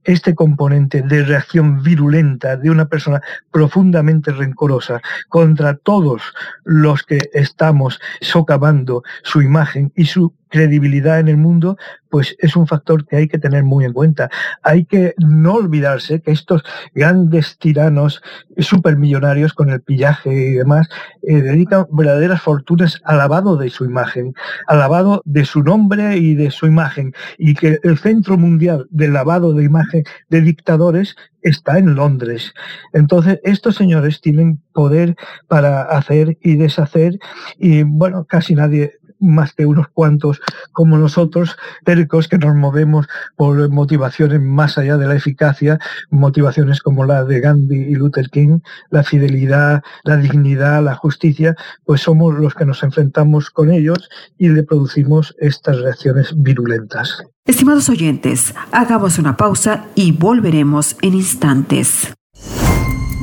este 0.06 0.34
componente 0.34 1.02
de 1.02 1.24
reacción 1.24 1.82
virulenta 1.82 2.56
de 2.56 2.70
una 2.70 2.86
persona 2.86 3.20
profundamente 3.50 4.32
rencorosa 4.32 5.02
contra 5.28 5.74
todos 5.76 6.22
los 6.64 7.02
que 7.02 7.18
estamos 7.34 8.00
socavando 8.20 9.02
su 9.22 9.42
imagen 9.42 9.92
y 9.94 10.06
su 10.06 10.32
credibilidad 10.48 11.20
en 11.20 11.28
el 11.28 11.36
mundo, 11.36 11.76
pues 12.08 12.36
es 12.38 12.56
un 12.56 12.66
factor 12.66 13.06
que 13.06 13.16
hay 13.16 13.28
que 13.28 13.38
tener 13.38 13.64
muy 13.64 13.84
en 13.84 13.92
cuenta. 13.92 14.30
Hay 14.62 14.84
que 14.84 15.14
no 15.18 15.54
olvidarse 15.54 16.20
que 16.20 16.30
estos 16.30 16.62
grandes 16.94 17.58
tiranos 17.58 18.22
supermillonarios 18.58 19.52
con 19.52 19.70
el 19.70 19.82
pillaje 19.82 20.32
y 20.32 20.52
demás 20.52 20.88
eh, 21.22 21.42
dedican 21.42 21.86
verdaderas 21.90 22.40
fortunas 22.42 23.00
al 23.04 23.18
lavado 23.18 23.56
de 23.56 23.70
su 23.70 23.84
imagen, 23.84 24.34
al 24.66 24.78
lavado 24.78 25.22
de 25.24 25.44
su 25.44 25.62
nombre 25.62 26.16
y 26.16 26.34
de 26.34 26.50
su 26.50 26.66
imagen, 26.66 27.12
y 27.38 27.54
que 27.54 27.78
el 27.82 27.98
centro 27.98 28.38
mundial 28.38 28.86
del 28.90 29.12
lavado 29.12 29.52
de 29.52 29.64
imagen 29.64 30.04
de 30.28 30.40
dictadores 30.40 31.16
está 31.42 31.78
en 31.78 31.94
Londres. 31.94 32.54
Entonces, 32.92 33.40
estos 33.44 33.76
señores 33.76 34.20
tienen 34.20 34.60
poder 34.72 35.16
para 35.48 35.82
hacer 35.82 36.38
y 36.40 36.56
deshacer 36.56 37.18
y, 37.58 37.82
bueno, 37.82 38.24
casi 38.24 38.54
nadie 38.54 38.98
más 39.20 39.52
que 39.52 39.66
unos 39.66 39.88
cuantos 39.88 40.40
como 40.72 40.98
nosotros, 40.98 41.56
tercos 41.84 42.28
que 42.28 42.38
nos 42.38 42.54
movemos 42.54 43.06
por 43.36 43.68
motivaciones 43.70 44.40
más 44.40 44.78
allá 44.78 44.96
de 44.96 45.06
la 45.06 45.16
eficacia, 45.16 45.78
motivaciones 46.10 46.80
como 46.80 47.04
la 47.04 47.24
de 47.24 47.40
Gandhi 47.40 47.76
y 47.76 47.94
Luther 47.94 48.30
King, 48.30 48.60
la 48.90 49.02
fidelidad, 49.02 49.82
la 50.04 50.16
dignidad, 50.16 50.82
la 50.82 50.94
justicia, 50.94 51.56
pues 51.84 52.02
somos 52.02 52.34
los 52.34 52.54
que 52.54 52.64
nos 52.64 52.82
enfrentamos 52.82 53.50
con 53.50 53.70
ellos 53.70 54.08
y 54.38 54.48
le 54.48 54.62
producimos 54.62 55.34
estas 55.38 55.80
reacciones 55.80 56.34
virulentas. 56.36 57.22
Estimados 57.44 57.88
oyentes, 57.88 58.54
hagamos 58.72 59.18
una 59.18 59.36
pausa 59.36 59.86
y 59.94 60.12
volveremos 60.12 60.96
en 61.00 61.14
instantes. 61.14 62.12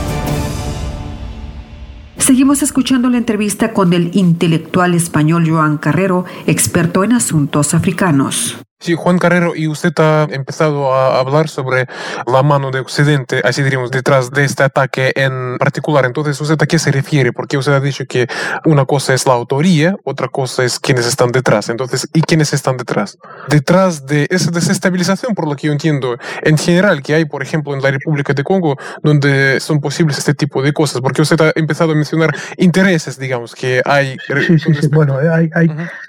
Seguimos 2.18 2.62
escuchando 2.62 3.08
la 3.10 3.18
entrevista 3.18 3.72
con 3.72 3.92
el 3.92 4.10
intelectual 4.16 4.94
español 4.94 5.48
Joan 5.48 5.78
Carrero, 5.78 6.24
experto 6.46 7.04
en 7.04 7.12
asuntos 7.12 7.74
africanos. 7.74 8.58
Sí, 8.82 8.96
Juan 8.96 9.20
Carrero, 9.20 9.54
y 9.54 9.68
usted 9.68 9.92
ha 9.98 10.26
empezado 10.28 10.92
a 10.92 11.20
hablar 11.20 11.48
sobre 11.48 11.86
la 12.26 12.42
mano 12.42 12.72
de 12.72 12.80
Occidente, 12.80 13.40
así 13.44 13.62
diríamos, 13.62 13.92
detrás 13.92 14.32
de 14.32 14.44
este 14.44 14.64
ataque 14.64 15.12
en 15.14 15.56
particular. 15.58 16.04
Entonces, 16.04 16.40
¿usted 16.40 16.60
a 16.60 16.66
qué 16.66 16.80
se 16.80 16.90
refiere? 16.90 17.32
Porque 17.32 17.56
usted 17.56 17.74
ha 17.74 17.78
dicho 17.78 18.06
que 18.06 18.26
una 18.64 18.84
cosa 18.84 19.14
es 19.14 19.24
la 19.24 19.34
autoría, 19.34 19.94
otra 20.02 20.26
cosa 20.26 20.64
es 20.64 20.80
quienes 20.80 21.06
están 21.06 21.30
detrás. 21.30 21.68
Entonces, 21.68 22.08
¿y 22.12 22.22
quiénes 22.22 22.52
están 22.52 22.76
detrás? 22.76 23.18
Detrás 23.48 24.04
de 24.04 24.26
esa 24.30 24.50
desestabilización, 24.50 25.36
por 25.36 25.46
lo 25.46 25.54
que 25.54 25.68
yo 25.68 25.72
entiendo, 25.72 26.16
en 26.42 26.58
general, 26.58 27.04
que 27.04 27.14
hay, 27.14 27.24
por 27.24 27.44
ejemplo, 27.44 27.74
en 27.74 27.82
la 27.82 27.92
República 27.92 28.32
de 28.32 28.42
Congo, 28.42 28.76
donde 29.04 29.60
son 29.60 29.80
posibles 29.80 30.18
este 30.18 30.34
tipo 30.34 30.60
de 30.60 30.72
cosas. 30.72 31.00
Porque 31.00 31.22
usted 31.22 31.40
ha 31.40 31.52
empezado 31.54 31.92
a 31.92 31.94
mencionar 31.94 32.34
intereses, 32.56 33.16
digamos, 33.16 33.54
que 33.54 33.80
hay. 33.84 34.16
Sí, 34.26 34.58
sí, 34.58 34.74
sí. 34.74 34.88
Bueno, 34.88 35.18
hay, 35.18 35.50
hay, 35.54 35.68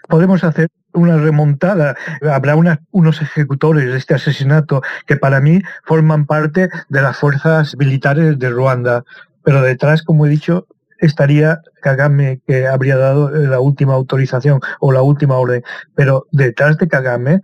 podemos 0.10 0.44
hacer 0.44 0.70
una 0.94 1.18
remontada. 1.18 1.96
Habrá 2.22 2.56
unos 2.92 3.22
ejecutores 3.22 3.86
de 3.86 3.98
este 3.98 4.14
asesinato 4.14 4.82
que 5.06 5.18
para 5.18 5.40
mí 5.42 5.62
forman 5.84 6.26
parte 6.26 6.70
de 6.90 7.02
las 7.02 7.18
fuerzas 7.18 7.76
militares 7.78 8.40
de 8.40 8.50
Ruanda. 8.50 9.04
Pero 9.44 9.62
detrás, 9.62 10.04
como 10.04 10.26
he 10.26 10.30
dicho, 10.30 10.68
estaría 11.00 11.62
Kagame, 11.82 12.42
que 12.48 12.68
habría 12.68 12.98
dado 12.98 13.30
la 13.30 13.60
última 13.60 13.94
autorización 13.94 14.62
o 14.80 14.92
la 14.92 15.02
última 15.02 15.38
orden. 15.38 15.64
Pero 15.96 16.28
detrás 16.32 16.78
de 16.78 16.88
Kagame 16.88 17.42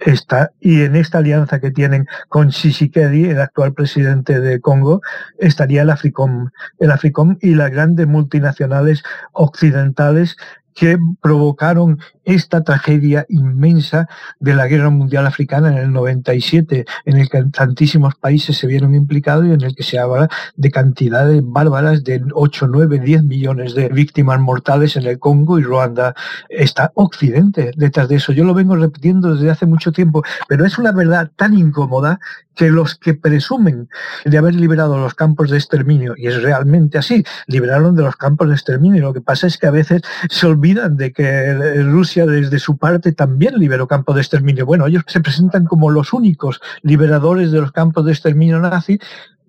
está, 0.00 0.50
y 0.60 0.82
en 0.82 0.96
esta 0.96 1.18
alianza 1.18 1.60
que 1.60 1.70
tienen 1.70 2.06
con 2.28 2.48
Tshisekedi, 2.48 3.30
el 3.30 3.40
actual 3.40 3.72
presidente 3.72 4.40
de 4.40 4.60
Congo, 4.60 5.00
estaría 5.38 5.82
el 5.82 5.90
AFRICOM. 5.90 6.50
El 6.78 6.90
AFRICOM 6.90 7.38
y 7.40 7.54
las 7.54 7.70
grandes 7.70 8.06
multinacionales 8.06 9.02
occidentales 9.32 10.36
que 10.74 10.98
provocaron 11.22 11.98
esta 12.26 12.62
tragedia 12.62 13.24
inmensa 13.28 14.08
de 14.40 14.54
la 14.54 14.66
Guerra 14.66 14.90
Mundial 14.90 15.26
Africana 15.26 15.70
en 15.70 15.78
el 15.78 15.92
97, 15.92 16.84
en 17.04 17.16
el 17.16 17.30
que 17.30 17.44
tantísimos 17.44 18.16
países 18.16 18.58
se 18.58 18.66
vieron 18.66 18.94
implicados 18.94 19.46
y 19.46 19.52
en 19.52 19.62
el 19.62 19.74
que 19.74 19.84
se 19.84 19.98
habla 19.98 20.28
de 20.56 20.70
cantidades 20.70 21.40
bárbaras 21.44 22.04
de 22.04 22.22
8, 22.34 22.66
9, 22.68 22.98
10 22.98 23.22
millones 23.22 23.74
de 23.74 23.88
víctimas 23.88 24.40
mortales 24.40 24.96
en 24.96 25.06
el 25.06 25.18
Congo 25.18 25.58
y 25.58 25.62
Ruanda. 25.62 26.14
Está 26.48 26.90
Occidente 26.94 27.70
detrás 27.76 28.08
de 28.08 28.16
eso. 28.16 28.32
Yo 28.32 28.44
lo 28.44 28.54
vengo 28.54 28.74
repitiendo 28.76 29.34
desde 29.34 29.50
hace 29.50 29.66
mucho 29.66 29.92
tiempo, 29.92 30.22
pero 30.48 30.66
es 30.66 30.78
una 30.78 30.90
verdad 30.92 31.30
tan 31.36 31.54
incómoda 31.54 32.18
que 32.56 32.70
los 32.70 32.96
que 32.96 33.14
presumen 33.14 33.88
de 34.24 34.38
haber 34.38 34.54
liberado 34.54 34.98
los 34.98 35.14
campos 35.14 35.50
de 35.50 35.58
exterminio, 35.58 36.14
y 36.16 36.26
es 36.26 36.42
realmente 36.42 36.98
así, 36.98 37.22
liberaron 37.46 37.94
de 37.94 38.02
los 38.02 38.16
campos 38.16 38.48
de 38.48 38.54
exterminio. 38.54 39.02
Lo 39.02 39.12
que 39.12 39.20
pasa 39.20 39.46
es 39.46 39.58
que 39.58 39.66
a 39.66 39.70
veces 39.70 40.00
se 40.30 40.46
olvidan 40.46 40.96
de 40.96 41.12
que 41.12 41.82
Rusia 41.84 42.15
desde 42.24 42.58
su 42.58 42.78
parte 42.78 43.12
también 43.12 43.58
liberó 43.58 43.86
campos 43.86 44.14
de 44.14 44.22
exterminio. 44.22 44.64
Bueno, 44.64 44.86
ellos 44.86 45.02
se 45.06 45.20
presentan 45.20 45.66
como 45.66 45.90
los 45.90 46.12
únicos 46.12 46.60
liberadores 46.82 47.52
de 47.52 47.60
los 47.60 47.72
campos 47.72 48.06
de 48.06 48.12
exterminio 48.12 48.60
nazi. 48.60 48.98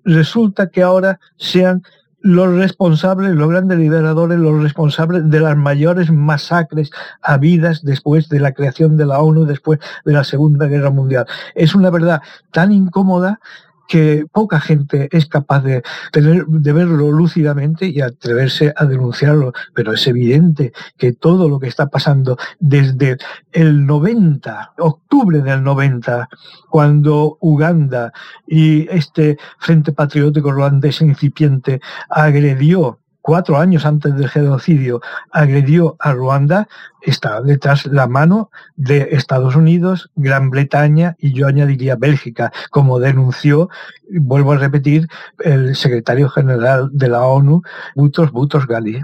Resulta 0.04 0.70
que 0.70 0.82
ahora 0.82 1.20
sean 1.38 1.84
los 2.20 2.54
responsables, 2.56 3.36
los 3.36 3.50
grandes 3.50 3.78
liberadores, 3.78 4.40
los 4.40 4.62
responsables 4.62 5.30
de 5.30 5.40
las 5.40 5.56
mayores 5.56 6.12
masacres 6.12 6.90
habidas 7.22 7.84
después 7.84 8.28
de 8.28 8.40
la 8.40 8.54
creación 8.54 8.98
de 8.98 9.06
la 9.06 9.20
ONU, 9.20 9.46
después 9.46 9.80
de 10.04 10.14
la 10.14 10.24
Segunda 10.24 10.66
Guerra 10.66 10.90
Mundial. 10.90 11.26
Es 11.56 11.76
una 11.76 11.90
verdad 11.90 12.22
tan 12.52 12.72
incómoda 12.72 13.40
que 13.88 14.26
poca 14.32 14.60
gente 14.60 15.10
es 15.12 15.26
capaz 15.28 15.62
de, 15.62 15.84
tener, 16.12 16.46
de 16.46 16.74
verlo 16.74 17.12
lúcidamente 17.12 17.88
y 17.88 18.02
atreverse 18.02 18.74
a 18.76 18.86
denunciarlo, 18.86 19.54
pero 19.74 19.94
es 19.94 20.06
evidente 20.08 20.74
que 20.98 21.14
todo 21.14 21.50
lo 21.50 21.60
que 21.60 21.68
está 21.68 21.88
pasando 21.88 22.38
desde 22.60 23.18
el 23.52 23.86
90, 23.86 24.74
octubre 24.78 25.42
del 25.42 25.64
90, 25.64 26.30
cuando 26.70 27.38
Uganda 27.42 28.12
y 28.46 28.88
este 28.90 29.38
Frente 29.60 29.92
Patriótico 29.92 30.52
Ruandés 30.52 31.02
incipiente 31.02 31.80
agredió 32.10 33.00
cuatro 33.28 33.58
años 33.58 33.86
antes 33.86 34.16
del 34.16 34.30
genocidio, 34.30 35.02
agredió 35.34 35.98
a 36.00 36.14
Ruanda, 36.14 36.70
está 37.02 37.42
detrás 37.42 37.86
la 37.86 38.08
mano 38.08 38.52
de 38.78 39.10
Estados 39.12 39.54
Unidos, 39.58 40.10
Gran 40.16 40.50
Bretaña 40.50 41.18
y 41.20 41.34
yo 41.34 41.46
añadiría 41.46 41.98
Bélgica, 41.98 42.54
como 42.70 43.00
denunció, 43.00 43.70
vuelvo 44.10 44.54
a 44.54 44.58
repetir, 44.58 45.10
el 45.40 45.76
secretario 45.76 46.30
general 46.30 46.90
de 46.94 47.10
la 47.10 47.24
ONU, 47.24 47.64
Butros 47.96 48.32
Butros 48.32 48.66
Ghali. 48.66 49.02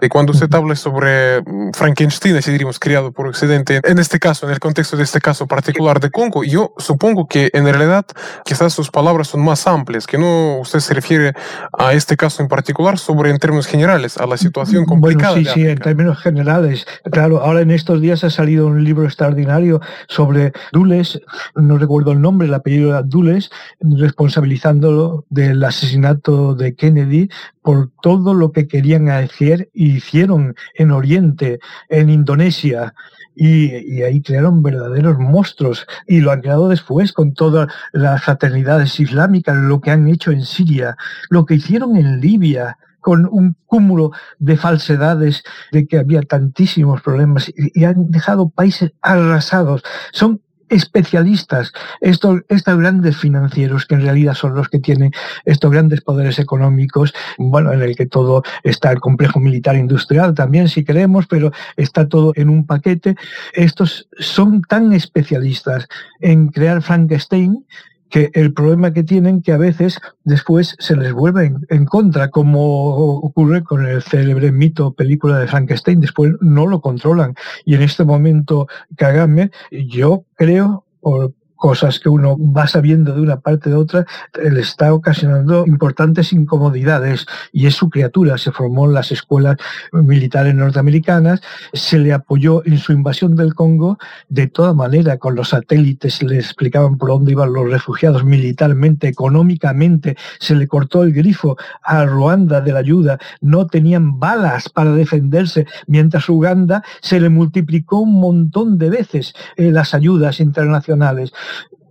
Y 0.00 0.08
cuando 0.08 0.32
usted 0.32 0.52
habla 0.54 0.74
sobre 0.76 1.40
mm, 1.42 1.72
Frankenstein, 1.72 2.36
así 2.36 2.50
diríamos, 2.50 2.78
criado 2.78 3.12
por 3.12 3.26
Occidente, 3.26 3.80
en 3.82 3.98
este 3.98 4.18
caso, 4.18 4.46
en 4.46 4.52
el 4.52 4.60
contexto 4.60 4.96
de 4.96 5.02
este 5.04 5.20
caso 5.20 5.46
particular 5.46 6.00
de 6.00 6.10
Congo, 6.10 6.44
yo 6.44 6.72
supongo 6.78 7.26
que 7.26 7.50
en 7.52 7.64
realidad 7.64 8.06
quizás 8.44 8.72
sus 8.72 8.90
palabras 8.90 9.28
son 9.28 9.42
más 9.42 9.66
amplias, 9.66 10.06
que 10.06 10.18
no 10.18 10.58
usted 10.60 10.80
se 10.80 10.94
refiere 10.94 11.34
a 11.78 11.92
este 11.92 12.16
caso 12.16 12.42
en 12.42 12.48
particular 12.48 12.98
sobre 12.98 13.30
en 13.30 13.38
términos 13.38 13.66
generales, 13.66 14.18
a 14.18 14.26
la 14.26 14.36
situación 14.36 14.84
complicada. 14.84 15.32
Bueno, 15.32 15.50
sí, 15.52 15.60
sí, 15.60 15.66
en 15.66 15.78
términos 15.78 16.18
generales. 16.18 16.86
Claro, 17.10 17.40
ahora 17.40 17.60
en 17.60 17.70
estos 17.70 18.00
días 18.00 18.24
ha 18.24 18.30
salido 18.30 18.66
un 18.66 18.84
libro 18.84 19.04
extraordinario 19.04 19.80
sobre 20.08 20.52
Dulles, 20.72 21.20
no 21.54 21.78
recuerdo 21.78 22.12
el 22.12 22.20
nombre, 22.20 22.48
el 22.48 22.54
apellido 22.54 22.90
era 22.90 23.02
Dulles, 23.02 23.50
responsabilizándolo 23.80 25.24
del 25.28 25.62
asesinato 25.64 26.54
de 26.54 26.74
Kennedy 26.74 27.28
por 27.66 27.90
todo 28.00 28.32
lo 28.32 28.52
que 28.52 28.68
querían 28.68 29.08
hacer 29.08 29.70
y 29.74 29.96
hicieron 29.96 30.54
en 30.76 30.92
Oriente, 30.92 31.58
en 31.88 32.10
Indonesia, 32.10 32.94
y, 33.34 34.02
ahí 34.02 34.22
crearon 34.22 34.62
verdaderos 34.62 35.18
monstruos 35.18 35.84
y 36.06 36.20
lo 36.20 36.30
han 36.30 36.42
creado 36.42 36.68
después 36.68 37.12
con 37.12 37.34
todas 37.34 37.66
las 37.92 38.22
fraternidades 38.22 39.00
islámicas, 39.00 39.56
lo 39.56 39.80
que 39.80 39.90
han 39.90 40.06
hecho 40.06 40.30
en 40.30 40.44
Siria, 40.44 40.96
lo 41.28 41.44
que 41.44 41.54
hicieron 41.56 41.96
en 41.96 42.20
Libia 42.20 42.78
con 43.00 43.26
un 43.28 43.56
cúmulo 43.66 44.12
de 44.38 44.56
falsedades 44.56 45.42
de 45.72 45.88
que 45.88 45.98
había 45.98 46.22
tantísimos 46.22 47.02
problemas 47.02 47.48
y, 47.48 47.80
y 47.80 47.82
han 47.82 48.12
dejado 48.12 48.48
países 48.48 48.92
arrasados. 49.02 49.82
Son 50.12 50.40
especialistas, 50.68 51.72
estos, 52.00 52.40
estos 52.48 52.78
grandes 52.78 53.16
financieros 53.16 53.86
que 53.86 53.94
en 53.94 54.02
realidad 54.02 54.34
son 54.34 54.54
los 54.54 54.68
que 54.68 54.78
tienen 54.78 55.12
estos 55.44 55.70
grandes 55.70 56.00
poderes 56.00 56.38
económicos, 56.38 57.14
bueno, 57.38 57.72
en 57.72 57.82
el 57.82 57.96
que 57.96 58.06
todo 58.06 58.42
está 58.62 58.92
el 58.92 59.00
complejo 59.00 59.40
militar 59.40 59.76
industrial 59.76 60.34
también, 60.34 60.68
si 60.68 60.84
queremos, 60.84 61.26
pero 61.26 61.52
está 61.76 62.08
todo 62.08 62.32
en 62.36 62.48
un 62.48 62.66
paquete. 62.66 63.16
Estos 63.52 64.08
son 64.18 64.62
tan 64.62 64.92
especialistas 64.92 65.88
en 66.20 66.48
crear 66.48 66.82
Frankenstein 66.82 67.64
que 68.08 68.30
el 68.34 68.52
problema 68.52 68.92
que 68.92 69.02
tienen 69.02 69.42
que 69.42 69.52
a 69.52 69.58
veces 69.58 69.98
después 70.24 70.76
se 70.78 70.96
les 70.96 71.12
vuelve 71.12 71.52
en, 71.68 71.84
contra, 71.86 72.30
como 72.30 73.16
ocurre 73.18 73.64
con 73.64 73.86
el 73.86 74.02
célebre 74.02 74.52
mito 74.52 74.92
película 74.92 75.38
de 75.38 75.48
Frankenstein, 75.48 76.00
después 76.00 76.32
no 76.40 76.66
lo 76.66 76.80
controlan. 76.80 77.34
Y 77.64 77.74
en 77.74 77.82
este 77.82 78.04
momento, 78.04 78.68
Kagame, 78.96 79.50
yo 79.70 80.24
creo, 80.36 80.84
por, 81.00 81.32
cosas 81.56 81.98
que 81.98 82.08
uno 82.08 82.36
va 82.38 82.66
sabiendo 82.66 83.14
de 83.14 83.20
una 83.20 83.40
parte 83.40 83.70
de 83.70 83.76
otra, 83.76 84.06
le 84.34 84.60
está 84.60 84.92
ocasionando 84.94 85.64
importantes 85.66 86.32
incomodidades 86.32 87.26
y 87.52 87.66
es 87.66 87.74
su 87.74 87.90
criatura. 87.90 88.38
Se 88.38 88.52
formó 88.52 88.86
en 88.86 88.94
las 88.94 89.12
escuelas 89.12 89.56
militares 89.92 90.54
norteamericanas, 90.54 91.40
se 91.72 91.98
le 91.98 92.12
apoyó 92.12 92.64
en 92.64 92.78
su 92.78 92.92
invasión 92.92 93.36
del 93.36 93.54
Congo 93.54 93.98
de 94.28 94.46
toda 94.46 94.74
manera, 94.74 95.18
con 95.18 95.34
los 95.34 95.50
satélites 95.50 96.22
le 96.22 96.36
explicaban 96.36 96.98
por 96.98 97.08
dónde 97.08 97.32
iban 97.32 97.52
los 97.52 97.70
refugiados 97.70 98.24
militarmente, 98.24 99.08
económicamente, 99.08 100.16
se 100.38 100.54
le 100.54 100.66
cortó 100.66 101.02
el 101.02 101.12
grifo 101.12 101.56
a 101.82 102.04
Ruanda 102.04 102.60
de 102.60 102.72
la 102.72 102.80
ayuda, 102.80 103.18
no 103.40 103.66
tenían 103.66 104.18
balas 104.18 104.68
para 104.68 104.92
defenderse, 104.92 105.66
mientras 105.86 106.28
Uganda 106.28 106.82
se 107.00 107.20
le 107.20 107.28
multiplicó 107.28 108.00
un 108.00 108.20
montón 108.20 108.78
de 108.78 108.90
veces 108.90 109.34
eh, 109.56 109.70
las 109.70 109.94
ayudas 109.94 110.40
internacionales 110.40 111.32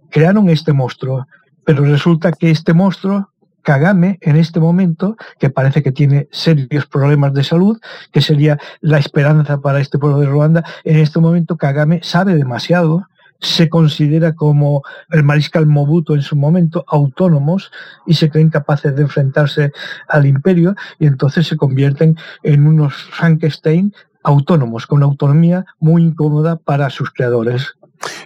crearon 0.09 0.49
este 0.49 0.73
monstruo, 0.73 1.27
pero 1.65 1.83
resulta 1.83 2.31
que 2.31 2.51
este 2.51 2.73
monstruo, 2.73 3.31
Kagame, 3.63 4.19
en 4.21 4.35
este 4.35 4.59
momento, 4.59 5.17
que 5.39 5.49
parece 5.49 5.81
que 5.81 5.91
tiene 5.91 6.27
serios 6.31 6.85
problemas 6.85 7.33
de 7.33 7.43
salud, 7.43 7.79
que 8.11 8.21
sería 8.21 8.59
la 8.79 8.99
esperanza 8.99 9.59
para 9.59 9.79
este 9.79 9.97
pueblo 9.97 10.19
de 10.19 10.27
Ruanda, 10.27 10.63
en 10.83 10.97
este 10.97 11.19
momento 11.19 11.57
Kagame 11.57 11.99
sabe 12.03 12.35
demasiado, 12.35 13.07
se 13.41 13.67
considera 13.67 14.33
como 14.33 14.83
el 15.09 15.23
mariscal 15.23 15.65
Mobuto 15.65 16.15
en 16.15 16.21
su 16.21 16.35
momento, 16.35 16.85
autónomos, 16.87 17.71
y 18.05 18.13
se 18.13 18.29
creen 18.29 18.49
capaces 18.49 18.95
de 18.95 19.01
enfrentarse 19.01 19.71
al 20.07 20.25
imperio, 20.25 20.75
y 20.99 21.07
entonces 21.07 21.47
se 21.47 21.57
convierten 21.57 22.17
en 22.43 22.67
unos 22.67 22.93
Frankenstein 22.93 23.93
autónomos, 24.23 24.87
con 24.87 24.97
una 24.97 25.05
autonomía 25.05 25.65
muy 25.79 26.03
incómoda 26.03 26.55
para 26.55 26.89
sus 26.89 27.11
creadores. 27.11 27.75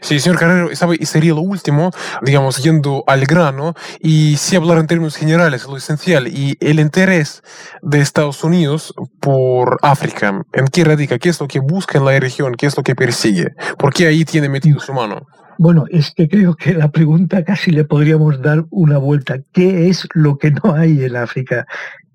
Sí, 0.02 0.20
señor 0.20 0.40
Carrero, 0.40 0.76
¿sabe? 0.76 0.98
y 1.00 1.06
sería 1.06 1.34
lo 1.34 1.42
último, 1.42 1.92
digamos, 2.22 2.64
yendo 2.64 3.04
al 3.08 3.26
grano, 3.26 3.74
y 4.00 4.38
si 4.38 4.56
hablar 4.56 4.78
en 4.78 4.88
términos 4.88 5.16
generales, 5.16 5.66
lo 5.66 5.78
esencial, 5.78 6.28
y 6.28 6.58
el 6.60 6.80
interés 6.80 7.44
de 7.82 8.00
Estados 8.00 8.44
Unidos 8.44 8.94
por 9.20 9.78
África, 9.82 10.44
¿en 10.54 10.68
qué 10.68 10.84
radica? 10.84 11.20
¿Qué 11.20 11.30
es 11.30 11.40
lo 11.40 11.48
que 11.48 11.60
busca 11.60 11.98
en 11.98 12.06
la 12.06 12.20
región? 12.20 12.56
¿Qué 12.56 12.66
es 12.66 12.78
lo 12.78 12.84
que 12.84 12.96
persigue? 12.96 13.54
¿Por 13.78 13.94
qué 13.94 14.08
ahí 14.08 14.26
tiene 14.26 14.50
metido 14.50 14.80
su 14.80 14.94
mano? 14.94 15.28
Bueno, 15.58 15.84
es 15.90 16.14
que 16.16 16.30
creo 16.30 16.56
que 16.56 16.74
la 16.74 16.90
pregunta 16.90 17.44
casi 17.44 17.72
le 17.72 17.84
podríamos 17.84 18.42
dar 18.42 18.64
una 18.70 18.98
vuelta. 18.98 19.40
¿Qué 19.52 19.90
es 19.90 20.08
lo 20.14 20.38
que 20.38 20.52
no 20.52 20.74
hay 20.74 21.04
en 21.04 21.18
África? 21.18 21.68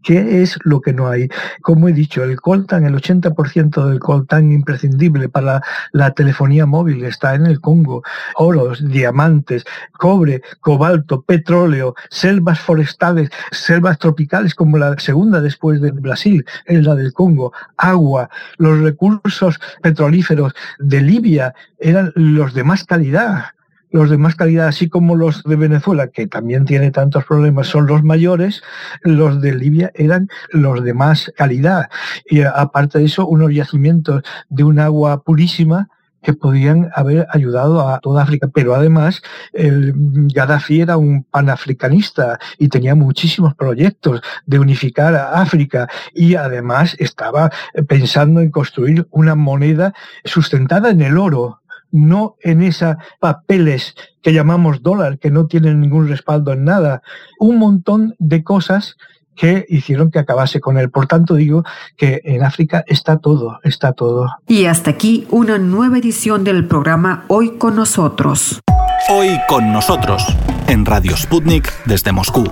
¿Qué 0.05 0.43
es 0.43 0.59
lo 0.65 0.83
que 0.83 0.93
no 0.93 1.09
hay? 1.09 1.31
Como 1.63 1.89
he 1.89 1.93
dicho, 1.95 2.23
el 2.23 2.39
coltan, 2.39 2.85
el 2.85 2.95
80% 2.95 3.87
del 3.87 4.01
coltan 4.01 4.53
imprescindible 4.53 5.31
para 5.31 5.63
la, 5.93 6.11
telefonía 6.11 6.67
móvil 6.67 7.05
está 7.05 7.35
en 7.35 7.47
el 7.47 7.59
Congo. 7.61 8.03
Oros, 8.37 8.87
diamantes, 8.87 9.65
cobre, 9.93 10.43
cobalto, 10.61 11.23
petróleo, 11.23 11.95
selvas 12.11 12.61
forestales, 12.61 13.31
selvas 13.51 13.99
tropicales 13.99 14.55
como 14.55 14.77
la 14.77 14.99
segunda 14.99 15.41
después 15.41 15.81
de 15.81 15.91
Brasil, 15.91 16.45
es 16.67 16.85
la 16.85 16.95
del 16.95 17.15
Congo, 17.15 17.55
agua, 17.79 18.29
los 18.59 18.81
recursos 18.81 19.59
petrolíferos 19.83 20.53
de 20.79 21.01
Libia 21.01 21.55
eran 21.79 22.13
los 22.15 22.53
de 22.53 22.63
más 22.63 22.85
calidad 22.85 23.55
los 23.95 24.11
de 24.11 24.19
más 24.19 24.35
calidad, 24.35 24.67
así 24.67 24.89
como 24.89 25.15
los 25.15 25.45
de 25.45 25.55
Venezuela, 25.55 26.09
que 26.09 26.27
también 26.27 26.65
tiene 26.65 26.91
tantos 26.91 27.25
problemas, 27.25 27.69
son 27.69 27.87
los 27.87 28.03
mayores, 28.03 28.61
los 29.03 29.41
de 29.41 29.55
Libia 29.55 29.93
eran 29.95 30.29
los 30.51 30.83
de 30.83 30.95
más 30.95 31.33
calidad. 31.37 31.89
Y 32.29 32.43
aparte 32.43 32.99
de 32.99 33.05
eso, 33.05 33.25
unos 33.25 33.55
yacimientos 33.55 34.25
de 34.49 34.65
un 34.65 34.81
agua 34.81 35.23
purísima 35.23 35.91
que 36.25 36.33
podían 36.33 36.91
haber 36.97 37.29
ayudado 37.31 37.89
a 37.89 38.01
toda 38.01 38.25
África. 38.25 38.49
Pero 38.53 38.75
además, 38.75 39.23
Gaddafi 39.53 40.81
era 40.81 40.97
un 40.97 41.23
panafricanista 41.23 42.41
y 42.59 42.69
tenía 42.69 42.97
muchísimos 42.97 43.55
proyectos 43.55 44.23
de 44.45 44.59
unificar 44.59 45.15
a 45.15 45.41
África 45.41 45.87
y 46.13 46.35
además 46.35 46.97
estaba 46.99 47.53
pensando 47.87 48.41
en 48.41 48.51
construir 48.51 49.07
una 49.13 49.37
moneda 49.37 49.95
sustentada 50.25 50.91
en 50.91 51.03
el 51.03 51.17
oro 51.17 51.61
no 51.95 52.35
en 52.43 52.61
esos 52.61 52.97
papeles 53.21 53.95
que 54.21 54.33
llamamos 54.33 54.83
dólar, 54.83 55.19
que 55.19 55.31
no 55.31 55.47
tienen 55.47 55.81
ningún 55.81 56.09
respaldo 56.09 56.53
en 56.53 56.65
nada. 56.65 57.03
Un 57.39 57.59
montón 57.59 58.17
de 58.19 58.43
cosas 58.43 58.97
que 59.37 59.65
hicieron 59.69 60.11
que 60.11 60.19
acabase 60.19 60.61
con 60.61 60.77
él. 60.77 60.91
Por 60.91 61.07
tanto, 61.07 61.35
digo 61.35 61.65
que 61.97 62.21
en 62.25 62.43
África 62.43 62.85
está 62.87 63.19
todo, 63.19 63.61
está 63.63 63.93
todo. 63.93 64.29
Y 64.47 64.67
hasta 64.67 64.91
aquí 64.91 65.27
una 65.31 65.59
nueva 65.59 65.99
edición 65.99 66.43
del 66.43 66.67
programa 66.67 67.25
Hoy 67.29 67.59
con 67.59 67.77
nosotros. 67.77 68.61
Hoy 69.09 69.39
con 69.49 69.73
nosotros, 69.73 70.25
en 70.67 70.85
Radio 70.85 71.17
Sputnik 71.17 71.73
desde 71.85 72.11
Moscú. 72.11 72.45